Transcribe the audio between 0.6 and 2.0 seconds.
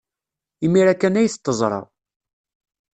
Imir-a kan ay t-teẓra.